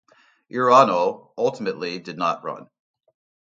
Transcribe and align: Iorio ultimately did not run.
Iorio 0.49 1.29
ultimately 1.37 1.99
did 1.99 2.17
not 2.17 2.43
run. 2.43 2.67